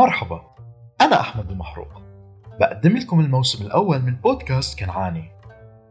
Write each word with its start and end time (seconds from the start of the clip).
مرحبا 0.00 0.42
أنا 1.00 1.20
أحمد 1.20 1.50
المحروق. 1.50 2.02
بقدم 2.60 2.96
لكم 2.96 3.20
الموسم 3.20 3.66
الأول 3.66 4.02
من 4.02 4.14
بودكاست 4.14 4.78
كنعاني. 4.78 5.30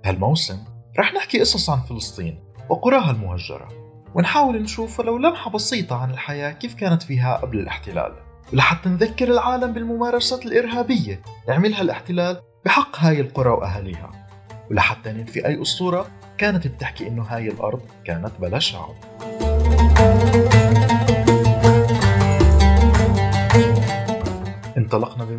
هالموسم 0.05 0.57
رح 0.99 1.13
نحكي 1.13 1.39
قصص 1.39 1.69
عن 1.69 1.79
فلسطين 1.79 2.43
وقراها 2.69 3.11
المهجرة 3.11 3.67
ونحاول 4.15 4.61
نشوف 4.61 4.99
ولو 4.99 5.17
لمحة 5.17 5.51
بسيطة 5.51 6.01
عن 6.01 6.11
الحياة 6.11 6.51
كيف 6.51 6.75
كانت 6.75 7.03
فيها 7.03 7.37
قبل 7.37 7.59
الاحتلال. 7.59 8.15
ولحتى 8.53 8.89
نذكر 8.89 9.27
العالم 9.27 9.73
بالممارسات 9.73 10.45
الإرهابية 10.45 11.21
اللي 11.41 11.55
عملها 11.55 11.81
الاحتلال 11.81 12.41
بحق 12.65 12.99
هاي 12.99 13.21
القرى 13.21 13.49
وأهاليها. 13.49 14.27
ولحتى 14.71 15.11
ننفي 15.11 15.47
أي 15.47 15.61
أسطورة 15.61 16.07
كانت 16.37 16.67
بتحكي 16.67 17.07
إنه 17.07 17.23
هاي 17.23 17.47
الأرض 17.47 17.81
كانت 18.05 18.31
بلا 18.39 18.59
شعب. 18.59 18.95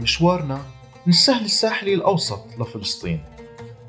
بمشوارنا 0.00 0.54
من 1.06 1.12
السهل 1.12 1.44
الساحلي 1.44 1.94
الأوسط 1.94 2.46
لفلسطين 2.58 3.24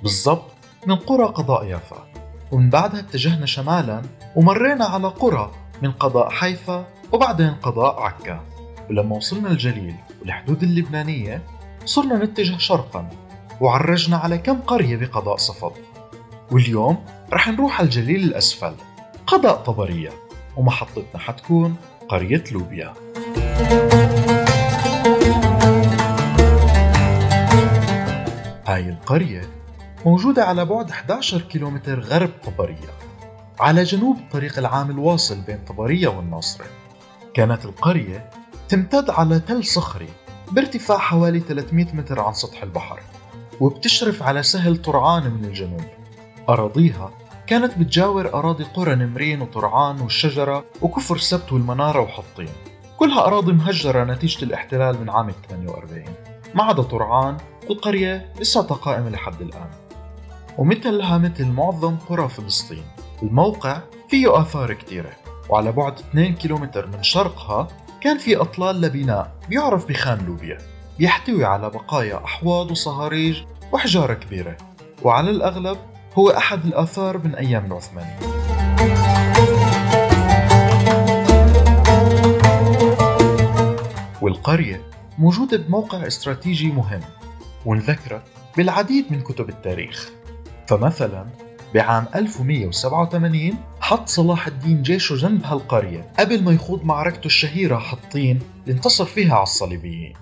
بالضبط 0.03 0.51
من 0.87 0.95
قرى 0.95 1.25
قضاء 1.25 1.65
يافا. 1.65 2.07
ومن 2.51 2.69
بعدها 2.69 2.99
اتجهنا 2.99 3.45
شمالا 3.45 4.01
ومرينا 4.35 4.85
على 4.85 5.07
قرى 5.07 5.51
من 5.81 5.91
قضاء 5.91 6.29
حيفا 6.29 6.85
وبعدين 7.11 7.53
قضاء 7.53 7.99
عكا. 8.01 8.41
ولما 8.89 9.15
وصلنا 9.15 9.49
الجليل 9.49 9.95
والحدود 10.21 10.63
اللبنانية 10.63 11.43
صرنا 11.85 12.25
نتجه 12.25 12.57
شرقا 12.57 13.09
وعرجنا 13.61 14.17
على 14.17 14.37
كم 14.37 14.61
قرية 14.61 14.97
بقضاء 14.97 15.37
صفد 15.37 15.71
واليوم 16.51 17.05
رح 17.33 17.47
نروح 17.47 17.79
على 17.79 17.85
الجليل 17.85 18.23
الأسفل 18.23 18.73
قضاء 19.27 19.55
طبرية 19.55 20.09
ومحطتنا 20.57 21.17
حتكون 21.19 21.75
قرية 22.09 22.43
لوبيا. 22.51 22.93
هاي 28.71 28.89
القرية 28.89 29.41
موجودة 30.05 30.45
على 30.45 30.65
بعد 30.65 30.89
11 30.89 31.41
كيلومتر 31.41 31.99
غرب 31.99 32.31
طبرية 32.45 32.89
على 33.59 33.83
جنوب 33.83 34.17
الطريق 34.17 34.57
العام 34.57 34.91
الواصل 34.91 35.41
بين 35.41 35.59
طبرية 35.67 36.07
والناصرة 36.07 36.65
كانت 37.33 37.65
القرية 37.65 38.29
تمتد 38.69 39.09
على 39.09 39.39
تل 39.39 39.65
صخري 39.65 40.09
بارتفاع 40.51 40.97
حوالي 40.97 41.39
300 41.39 41.85
متر 41.93 42.19
عن 42.19 42.33
سطح 42.33 42.63
البحر 42.63 42.99
وبتشرف 43.59 44.23
على 44.23 44.43
سهل 44.43 44.77
طرعان 44.77 45.31
من 45.31 45.45
الجنوب. 45.45 45.85
أراضيها 46.49 47.11
كانت 47.47 47.77
بتجاور 47.77 48.33
أراضي 48.33 48.63
قرى 48.63 48.95
نمرين 48.95 49.41
وطرعان 49.41 50.01
والشجرة 50.01 50.65
وكفر 50.81 51.17
سبت 51.17 51.53
والمنارة 51.53 51.99
وحطين. 52.01 52.49
كلها 52.97 53.25
أراضي 53.25 53.51
مهجرة 53.51 54.03
نتيجة 54.03 54.45
الاحتلال 54.45 55.01
من 55.01 55.09
عام 55.09 55.31
48 55.49 56.05
ما 56.55 56.63
عدا 56.63 56.81
طرعان 56.81 57.37
القرية 57.71 58.33
لساتها 58.39 58.75
قائمة 58.75 59.09
لحد 59.09 59.41
الآن. 59.41 59.69
ومثلها 60.57 61.17
مثل 61.17 61.45
معظم 61.45 61.97
قرى 62.09 62.29
فلسطين 62.29 62.83
الموقع 63.23 63.81
فيه 64.09 64.41
آثار 64.41 64.73
كتيرة 64.73 65.11
وعلى 65.49 65.71
بعد 65.71 65.99
2 65.99 66.35
كيلومتر 66.35 66.87
من 66.87 67.03
شرقها 67.03 67.67
كان 68.01 68.17
في 68.17 68.35
أطلال 68.35 68.81
لبناء 68.81 69.31
بيعرف 69.49 69.87
بخان 69.87 70.25
لوبيا 70.25 70.57
يحتوي 70.99 71.45
على 71.45 71.69
بقايا 71.69 72.25
أحواض 72.25 72.71
وصهاريج 72.71 73.43
وحجارة 73.71 74.13
كبيرة. 74.13 74.57
وعلى 75.03 75.29
الأغلب 75.29 75.77
هو 76.13 76.29
أحد 76.29 76.65
الآثار 76.65 77.17
من 77.17 77.35
أيام 77.35 77.65
العثمانية 77.65 78.19
والقرية 84.21 84.81
موجودة 85.17 85.57
بموقع 85.57 86.07
استراتيجي 86.07 86.71
مهم 86.71 87.01
وانذكرت 87.65 88.21
بالعديد 88.57 89.05
من 89.09 89.21
كتب 89.21 89.49
التاريخ. 89.49 90.09
فمثلا 90.67 91.25
بعام 91.73 92.05
1187 92.15 93.53
حط 93.81 94.09
صلاح 94.09 94.47
الدين 94.47 94.81
جيشه 94.81 95.15
جنب 95.15 95.43
هالقرية 95.43 96.11
قبل 96.19 96.43
ما 96.43 96.51
يخوض 96.51 96.83
معركته 96.83 97.25
الشهيرة 97.25 97.77
حطين 97.77 98.39
اللي 98.63 98.75
انتصر 98.75 99.05
فيها 99.05 99.33
على 99.33 99.43
الصليبيين. 99.43 100.13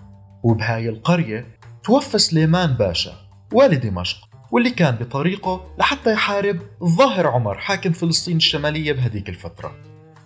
وبهاي 0.44 0.90
القرية 0.90 1.46
توفى 1.84 2.18
سليمان 2.18 2.74
باشا 2.74 3.14
والي 3.54 3.76
دمشق 3.76 4.30
واللي 4.52 4.70
كان 4.70 4.96
بطريقه 4.96 5.76
لحتى 5.78 6.14
يحارب 6.14 6.60
الظاهر 6.82 7.28
عمر 7.28 7.58
حاكم 7.58 7.92
فلسطين 7.92 8.38
الشمالية 8.38 8.94
بهديك 8.94 9.30
الفترة. 9.30 9.72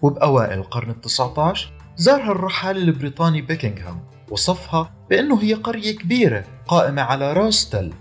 وبأوائل 0.02 0.60
القرن 0.60 0.90
التسعة 0.90 1.50
عشر 1.50 1.72
زارها 1.96 2.32
الرحال 2.32 2.78
البريطاني 2.78 3.42
باكنغهام. 3.42 4.13
وصفها 4.30 4.94
بأنه 5.10 5.42
هي 5.42 5.54
قرية 5.54 5.96
كبيرة 5.96 6.44
قائمة 6.68 7.02
على 7.02 7.34
راس 7.34 7.70
تل 7.70 7.94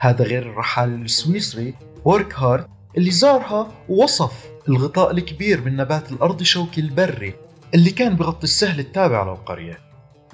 هذا 0.00 0.24
غير 0.24 0.42
الرحال 0.42 1.02
السويسري 1.02 1.74
بوركهارت 2.04 2.68
اللي 2.96 3.10
زارها 3.10 3.68
ووصف 3.88 4.50
الغطاء 4.68 5.10
الكبير 5.10 5.60
من 5.64 5.76
نبات 5.76 6.12
الأرض 6.12 6.40
الشوكي 6.40 6.80
البري 6.80 7.34
اللي 7.74 7.90
كان 7.90 8.16
بغطي 8.16 8.44
السهل 8.44 8.80
التابع 8.80 9.22
للقرية 9.22 9.78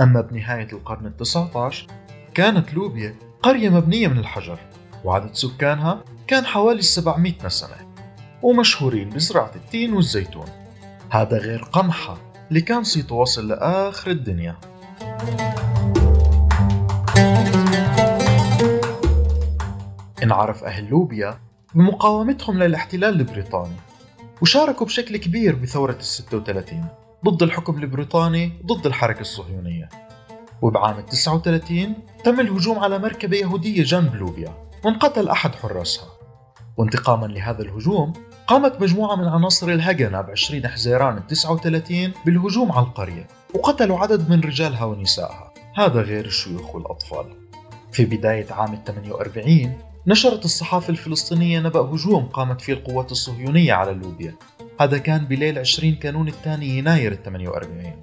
أما 0.01 0.21
بنهاية 0.21 0.69
القرن 0.73 1.07
التسعة 1.07 1.67
عشر 1.67 1.87
كانت 2.35 2.75
لوبيا 2.75 3.15
قرية 3.43 3.69
مبنية 3.69 4.09
من 4.09 4.19
الحجر 4.19 4.59
وعدد 5.05 5.35
سكانها 5.35 6.05
كان 6.27 6.47
حوالي 6.47 6.83
700 6.83 7.33
نسمة 7.45 7.77
ومشهورين 8.43 9.09
بزراعة 9.09 9.51
التين 9.57 9.93
والزيتون. 9.93 10.47
هذا 11.11 11.39
غير 11.39 11.63
قمحة 11.63 12.19
اللي 12.49 12.61
كان 12.61 12.85
صيته 12.85 13.15
واصل 13.15 13.49
لآخر 13.49 14.11
الدنيا. 14.11 14.57
انعرف 20.23 20.65
أهل 20.65 20.89
لوبيا 20.89 21.39
بمقاومتهم 21.75 22.59
للاحتلال 22.59 23.21
البريطاني 23.21 23.77
وشاركوا 24.43 24.87
بشكل 24.87 25.17
كبير 25.17 25.55
بثورة 25.55 25.97
الستة 26.01 26.37
وثلاثين 26.37 26.85
ضد 27.25 27.43
الحكم 27.43 27.79
البريطاني 27.79 28.53
ضد 28.67 28.87
الحركة 28.87 29.21
الصهيونية. 29.21 29.89
وبعام 30.63 31.01
39 31.01 31.95
تم 32.25 32.41
الهجوم 32.41 32.79
على 32.79 32.99
مركبة 32.99 33.37
يهودية 33.37 33.83
جنب 33.83 34.15
لوبيا 34.15 34.55
وانقتل 34.85 35.29
أحد 35.29 35.55
حراسها. 35.55 36.09
وانتقاما 36.77 37.27
لهذا 37.27 37.63
الهجوم 37.63 38.13
قامت 38.47 38.81
مجموعة 38.81 39.17
من 39.17 39.29
عناصر 39.29 39.69
الهجنة 39.69 40.21
ب 40.21 40.31
20 40.31 40.69
حزيران 40.69 41.17
ال 41.17 41.27
39 41.27 42.13
بالهجوم 42.27 42.73
على 42.73 42.87
القرية. 42.87 43.27
وقتلوا 43.57 43.99
عدد 43.99 44.31
من 44.31 44.41
رجالها 44.41 44.85
ونسائها 44.85 45.53
هذا 45.75 46.01
غير 46.01 46.25
الشيوخ 46.25 46.75
والأطفال 46.75 47.27
في 47.93 48.05
بداية 48.05 48.53
عام 48.53 48.83
48 48.87 49.79
نشرت 50.07 50.45
الصحافة 50.45 50.91
الفلسطينية 50.91 51.61
نبأ 51.61 51.81
هجوم 51.81 52.27
قامت 52.27 52.61
فيه 52.61 52.73
القوات 52.73 53.13
الصهيونية 53.13 53.73
على 53.73 53.93
لوبيا. 53.93 54.35
هذا 54.81 54.99
كان 54.99 55.25
بليل 55.25 55.59
20 55.59 55.95
كانون 55.95 56.29
الثاني 56.29 56.79
يناير 56.79 57.13
ال 57.13 57.23
48 57.23 58.01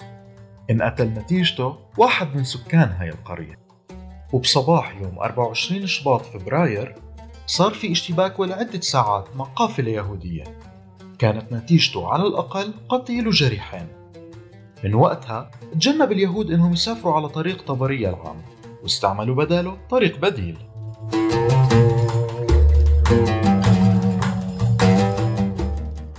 انقتل 0.70 1.08
نتيجته 1.08 1.78
واحد 1.98 2.36
من 2.36 2.44
سكان 2.44 2.90
هاي 2.90 3.10
القرية. 3.10 3.60
وبصباح 4.34 4.96
يوم 5.02 5.20
24 5.20 5.88
شباط 5.88 6.22
فبراير 6.22 6.96
صار 7.46 7.74
في 7.74 7.92
اشتباك 7.92 8.40
ولعدة 8.40 8.82
ساعات 8.82 9.36
مع 9.36 9.46
قافلة 9.46 9.92
يهودية. 9.92 10.44
كانت 11.20 11.54
نتيجته 11.54 12.08
على 12.08 12.24
الأقل 12.24 12.74
قتيل 12.90 13.28
وجريحين 13.28 14.03
من 14.84 14.94
وقتها 14.94 15.52
تجنب 15.74 16.12
اليهود 16.12 16.52
إنهم 16.52 16.74
يسافروا 16.74 17.14
على 17.14 17.30
طريق 17.30 17.62
طبرية 17.62 18.10
العام 18.10 18.36
واستعملوا 18.84 19.36
بداله 19.36 19.78
طريق 19.90 20.20
بديل. 20.20 20.58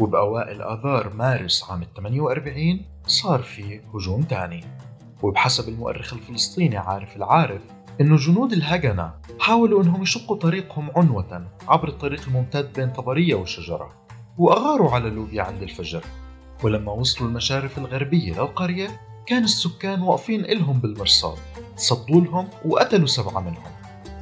وبأوائل 0.01 0.63
آذار 0.63 1.13
مارس 1.15 1.65
عام 1.71 1.85
48 1.97 2.81
صار 3.07 3.43
في 3.43 3.81
هجوم 3.95 4.23
تاني. 4.23 4.65
وبحسب 5.23 5.69
المؤرخ 5.69 6.13
الفلسطيني 6.13 6.77
عارف 6.77 7.17
العارف 7.17 7.63
إنه 8.01 8.17
جنود 8.17 8.53
الهجنة 8.53 9.15
حاولوا 9.39 9.83
إنهم 9.83 10.03
يشقوا 10.03 10.37
طريقهم 10.37 10.91
عنوة 10.97 11.47
عبر 11.69 11.89
الطريق 11.89 12.21
الممتد 12.27 12.73
بين 12.73 12.91
طبرية 12.91 13.35
والشجرة 13.35 13.93
وأغاروا 14.39 14.91
على 14.91 15.11
لوبيا 15.11 15.43
عند 15.43 15.63
الفجر. 15.63 16.05
ولما 16.63 16.93
وصلوا 16.93 17.29
المشارف 17.29 17.79
الغربية 17.79 18.33
للقرية 18.33 19.01
كان 19.27 19.45
السكان 19.45 20.03
واقفين 20.03 20.45
إلهم 20.45 20.81
بالمرصاد. 20.81 21.39
صدوا 21.77 22.21
لهم 22.21 22.49
وقتلوا 22.65 23.07
سبعة 23.07 23.41
منهم. 23.41 23.73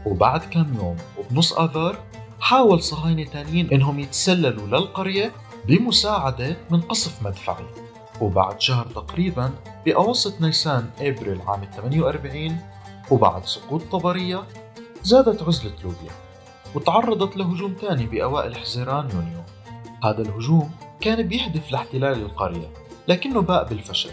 وبعد 0.07 0.41
كم 0.41 0.75
يوم 0.75 0.97
وبنص 1.19 1.53
آذار 1.53 1.99
حاول 2.41 2.83
صهاينة 2.83 3.25
تانيين 3.25 3.71
إنهم 3.73 4.01
يتسللوا 4.01 4.67
للقرية 4.67 5.33
بمساعدة 5.69 6.57
من 6.71 6.81
قصف 6.81 7.23
مدفعي. 7.23 7.67
وبعد 8.21 8.61
شهر 8.61 8.87
تقريبا 8.87 9.51
بأواسط 9.87 10.41
نيسان 10.41 10.91
أبريل 11.01 11.41
عام 11.47 11.65
48 11.77 12.57
وبعد 13.11 13.47
سقوط 13.47 13.83
طبرية 13.83 14.43
زادت 15.03 15.43
عزلة 15.43 15.73
لوبيا. 15.85 16.13
وتعرضت 16.75 17.37
لهجوم 17.37 17.75
تاني 17.75 18.07
بأوائل 18.07 18.57
حزيران 18.57 19.09
يونيو. 19.11 19.43
هذا 20.05 20.23
الهجوم 20.23 20.71
كان 21.03 21.29
بيهدف 21.29 21.73
لاحتلال 21.73 22.23
القرية 22.23 22.71
لكنه 23.09 23.41
باء 23.41 23.69
بالفشل 23.69 24.13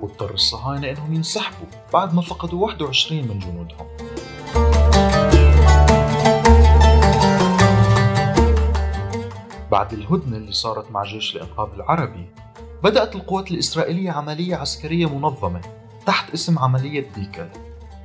واضطر 0.00 0.34
الصهاينة 0.34 0.90
إنهم 0.90 1.14
ينسحبوا 1.14 1.66
بعد 1.92 2.14
ما 2.14 2.22
فقدوا 2.22 2.62
21 2.64 3.28
من 3.28 3.38
جنودهم. 3.38 3.86
بعد 9.70 9.92
الهدنة 9.92 10.36
اللي 10.36 10.52
صارت 10.52 10.90
مع 10.90 11.04
جيش 11.04 11.36
الإنقاذ 11.36 11.68
العربي 11.74 12.26
بدأت 12.82 13.14
القوات 13.14 13.50
الإسرائيلية 13.50 14.10
عملية 14.10 14.56
عسكرية 14.56 15.18
منظمة 15.18 15.60
تحت 16.06 16.32
اسم 16.34 16.58
عملية 16.58 17.10
ديكل 17.14 17.48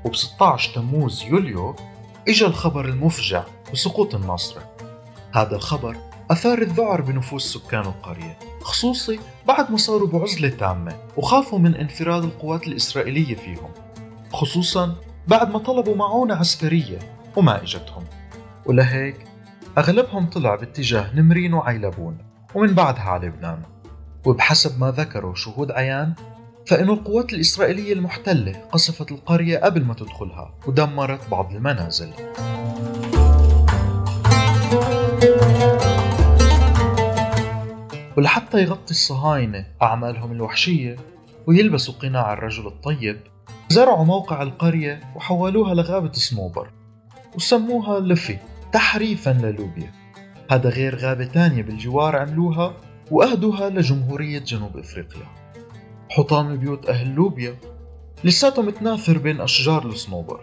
وب 0.05 0.15
16 0.15 0.75
تموز 0.75 1.23
يوليو 1.23 1.75
إجا 2.27 2.47
الخبر 2.47 2.85
المفجع 2.85 3.43
بسقوط 3.73 4.15
الناصرة. 4.15 4.63
هذا 5.31 5.55
الخبر 5.55 6.06
أثار 6.31 6.61
الذعر 6.61 7.01
بنفوس 7.01 7.53
سكان 7.53 7.81
القرية. 7.81 8.39
خصوصي 8.61 9.19
بعد 9.47 9.71
ما 9.71 9.77
صاروا 9.77 10.07
بعزلة 10.07 10.49
تامة 10.49 10.93
وخافوا 11.17 11.59
من 11.59 11.75
انفراد 11.75 12.23
القوات 12.23 12.67
الإسرائيلية 12.67 13.35
فيهم. 13.35 13.69
خصوصا 14.33 14.95
بعد 15.27 15.49
ما 15.49 15.59
طلبوا 15.59 15.95
معونة 15.95 16.35
عسكرية 16.35 16.99
وما 17.35 17.61
إجتهم 17.63 18.03
ولهيك 18.65 19.15
أغلبهم 19.77 20.29
طلع 20.29 20.55
باتجاه 20.55 21.15
نمرين 21.15 21.53
وعيلبون 21.53 22.17
ومن 22.55 22.73
بعدها 22.73 23.03
على 23.03 23.27
لبنان. 23.27 23.61
وبحسب 24.25 24.79
ما 24.79 24.91
ذكروا 24.91 25.35
شهود 25.35 25.71
عيان 25.71 26.13
فإن 26.65 26.89
القوات 26.89 27.33
الإسرائيلية 27.33 27.93
المحتلة 27.93 28.51
قصفت 28.71 29.11
القرية 29.11 29.57
قبل 29.57 29.85
ما 29.85 29.93
تدخلها 29.93 30.53
ودمرت 30.67 31.29
بعض 31.29 31.53
المنازل. 31.55 32.09
ولحتى 38.17 38.61
يغطي 38.61 38.91
الصهاينة 38.91 39.65
أعمالهم 39.81 40.31
الوحشية 40.31 40.95
ويلبسوا 41.47 41.93
قناع 41.93 42.33
الرجل 42.33 42.67
الطيب 42.67 43.19
زرعوا 43.69 44.05
موقع 44.05 44.41
القرية 44.41 45.01
وحولوها 45.15 45.73
لغابة 45.73 46.11
سموبر 46.11 46.69
وسموها 47.35 47.99
لفي 47.99 48.37
تحريفا 48.73 49.29
للوبيا. 49.29 49.91
هذا 50.51 50.69
غير 50.69 50.95
غابة 50.95 51.25
تانية 51.25 51.63
بالجوار 51.63 52.15
عملوها 52.15 52.73
وأهدوها 53.11 53.69
لجمهورية 53.69 54.39
جنوب 54.39 54.77
إفريقيا. 54.77 55.27
حطام 56.09 56.55
بيوت 56.55 56.89
أهل 56.89 57.15
لوبيا 57.15 57.55
لساته 58.23 58.61
متناثر 58.61 59.17
بين 59.17 59.41
أشجار 59.41 59.85
الصنوبر 59.85 60.41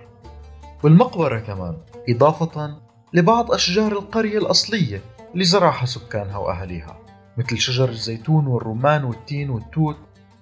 والمقبرة 0.83 1.39
كمان 1.39 1.77
إضافة 2.09 2.79
لبعض 3.13 3.53
أشجار 3.53 3.93
القرية 3.93 4.39
الأصلية 4.39 5.01
اللي 5.35 5.45
زرعها 5.45 5.87
سكانها 5.87 6.37
وأهاليها 6.39 7.04
مثل 7.39 7.59
شجر 7.59 7.89
الزيتون 7.89 8.47
والرمان 8.47 9.05
والتين 9.05 9.51
والتوت 9.51 9.97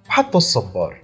وحتى 0.09 0.39
الصبار. 0.39 1.03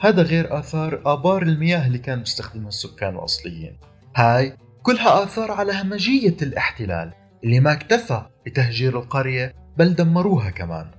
هذا 0.00 0.22
غير 0.22 0.58
آثار 0.58 1.02
آبار 1.06 1.42
المياه 1.42 1.86
اللي 1.86 1.98
كان 1.98 2.18
بيستخدمها 2.18 2.68
السكان 2.68 3.14
الأصليين. 3.14 3.78
هاي 4.16 4.56
كلها 4.82 5.24
آثار 5.24 5.50
على 5.50 5.72
همجية 5.72 6.36
الاحتلال 6.42 7.12
اللي 7.44 7.60
ما 7.60 7.72
اكتفى 7.72 8.22
بتهجير 8.46 8.98
القرية 8.98 9.54
بل 9.76 9.94
دمروها 9.94 10.50
كمان. 10.50 10.90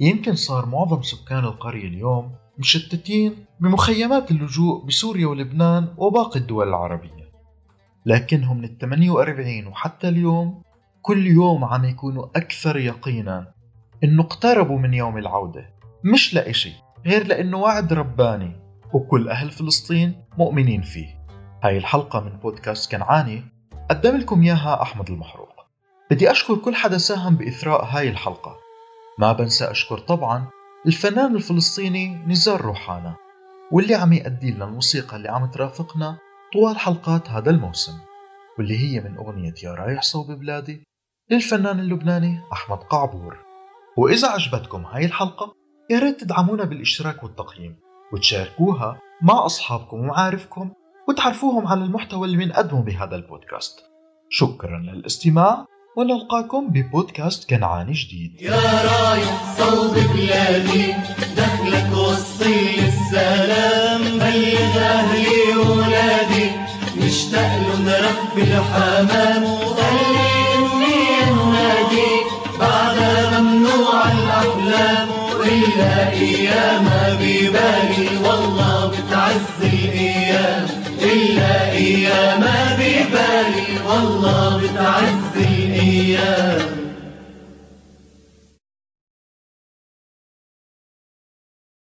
يمكن 0.00 0.34
صار 0.34 0.66
معظم 0.66 1.02
سكان 1.02 1.44
القرية 1.44 1.88
اليوم 1.88 2.32
مشتتين 2.58 3.44
بمخيمات 3.60 4.30
اللجوء 4.30 4.84
بسوريا 4.84 5.26
ولبنان 5.26 5.94
وباقي 5.96 6.40
الدول 6.40 6.68
العربية. 6.68 7.28
لكنهم 8.06 8.58
من 8.58 8.64
ال 8.64 8.78
48 8.78 9.66
وحتى 9.66 10.08
اليوم 10.08 10.62
كل 11.02 11.26
يوم 11.26 11.64
عم 11.64 11.84
يكونوا 11.84 12.26
أكثر 12.36 12.76
يقينا 12.76 13.52
إنه 14.04 14.22
اقتربوا 14.22 14.78
من 14.78 14.94
يوم 14.94 15.18
العودة 15.18 15.74
مش 16.04 16.34
لإشي 16.34 16.72
غير 17.06 17.26
لأنه 17.26 17.58
وعد 17.58 17.92
رباني 17.92 18.52
وكل 18.92 19.28
أهل 19.28 19.50
فلسطين 19.50 20.24
مؤمنين 20.38 20.82
فيه. 20.82 21.18
هاي 21.64 21.78
الحلقة 21.78 22.20
من 22.20 22.30
بودكاست 22.30 22.92
كنعاني 22.92 23.44
قدم 23.90 24.16
لكم 24.16 24.42
إياها 24.42 24.82
أحمد 24.82 25.10
المحروق. 25.10 25.66
بدي 26.10 26.30
أشكر 26.30 26.56
كل 26.56 26.74
حدا 26.74 26.98
ساهم 26.98 27.36
بإثراء 27.36 27.84
هاي 27.84 28.08
الحلقة. 28.08 28.56
ما 29.18 29.32
بنسى 29.32 29.64
أشكر 29.64 29.98
طبعا 29.98 30.46
الفنان 30.86 31.36
الفلسطيني 31.36 32.24
نزار 32.26 32.60
روحانا 32.60 33.16
واللي 33.72 33.94
عم 33.94 34.12
يأدي 34.12 34.50
لنا 34.50 34.64
الموسيقى 34.64 35.16
اللي 35.16 35.28
عم 35.28 35.46
ترافقنا 35.46 36.18
طوال 36.52 36.78
حلقات 36.78 37.30
هذا 37.30 37.50
الموسم 37.50 37.98
واللي 38.58 38.78
هي 38.78 39.00
من 39.00 39.16
أغنية 39.16 39.54
يا 39.62 39.74
رايح 39.74 40.02
صوب 40.02 40.32
بلادي 40.32 40.82
للفنان 41.30 41.80
اللبناني 41.80 42.40
أحمد 42.52 42.78
قعبور. 42.78 43.47
وإذا 43.98 44.28
عجبتكم 44.28 44.84
هاي 44.84 45.04
الحلقة 45.04 45.54
يا 45.90 45.98
ريت 45.98 46.20
تدعمونا 46.20 46.64
بالإشتراك 46.64 47.24
والتقييم 47.24 47.76
وتشاركوها 48.12 48.98
مع 49.22 49.46
أصحابكم 49.46 49.96
ومعارفكم 49.96 50.70
وتعرفوهم 51.08 51.66
على 51.66 51.84
المحتوى 51.84 52.26
اللي 52.26 52.36
بنقدمه 52.36 52.82
بهذا 52.82 53.16
البودكاست. 53.16 53.78
شكرا 54.30 54.78
للاستماع 54.78 55.66
ونلقاكم 55.96 56.68
ببودكاست 56.68 57.50
كنعاني 57.50 57.92
جديد. 57.92 58.42
يا 58.42 58.60
رايح 58.84 59.58
صوب 59.58 59.94
بلادي 59.94 60.92
دخلك 61.36 61.92
وصي 61.92 62.88
السلام 62.88 64.02
بلغ 64.18 64.78
أهلي 64.78 65.56
وولادي 65.56 66.50
مشتاق 66.96 67.56
لهم 67.58 67.88
رب 67.88 68.38
الحمام. 68.38 69.57
ببالي 77.20 78.08
والله 78.24 78.86
بتعز 78.90 79.58
الأيام 79.62 80.66
إلا 81.02 81.70
ايامها 81.72 82.76
ببالي 82.76 83.66
والله 83.88 84.56
بتعز 84.58 85.34
الأيام 85.36 86.77